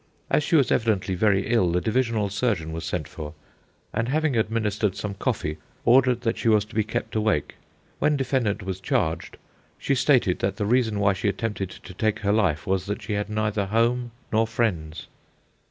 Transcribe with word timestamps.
As 0.31 0.41
she 0.43 0.55
was 0.55 0.71
evidently 0.71 1.13
very 1.13 1.45
ill, 1.49 1.71
the 1.71 1.79
divisional 1.79 2.27
surgeon 2.29 2.71
was 2.73 2.83
sent 2.85 3.07
for, 3.07 3.35
and 3.93 4.09
having 4.09 4.35
administered 4.35 4.95
some 4.95 5.13
coffee, 5.13 5.59
ordered 5.85 6.21
that 6.21 6.39
she 6.39 6.49
was 6.49 6.65
to 6.65 6.73
be 6.73 6.83
kept 6.83 7.15
awake. 7.15 7.53
When 7.99 8.17
defendant 8.17 8.63
was 8.63 8.79
charged, 8.81 9.37
she 9.77 9.93
stated 9.93 10.39
that 10.39 10.55
the 10.55 10.65
reason 10.65 10.99
why 10.99 11.13
she 11.13 11.29
attempted 11.29 11.69
to 11.69 11.93
take 11.93 12.17
her 12.21 12.33
life 12.33 12.65
was 12.65 12.89
she 12.99 13.13
had 13.13 13.29
neither 13.29 13.67
home 13.67 14.09
nor 14.31 14.47
friends. 14.47 15.05